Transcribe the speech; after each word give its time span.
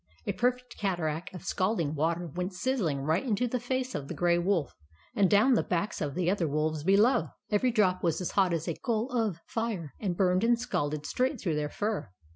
A 0.25 0.33
perfect 0.33 0.79
cataract 0.79 1.31
of 1.31 1.43
scalding 1.45 1.93
water 1.93 2.25
went 2.25 2.53
sizzling 2.53 3.01
right 3.01 3.23
into 3.23 3.47
the 3.47 3.59
face 3.59 3.93
of 3.93 4.07
the 4.07 4.15
Grey 4.15 4.39
Wolf, 4.39 4.73
and 5.13 5.29
down 5.29 5.53
the 5.53 5.61
backs 5.61 6.01
of 6.01 6.15
the 6.15 6.27
other 6.27 6.47
wolves 6.47 6.83
below. 6.83 7.27
Every 7.51 7.69
drop 7.69 8.01
was 8.01 8.19
as 8.19 8.31
hot 8.31 8.51
as 8.51 8.67
a 8.67 8.73
coal 8.73 9.11
of 9.11 9.37
fire, 9.45 9.93
and 9.99 10.17
burned 10.17 10.43
and 10.43 10.59
scalded 10.59 11.05
straight 11.05 11.39
through 11.39 11.53
their 11.57 11.69
fur. 11.69 12.09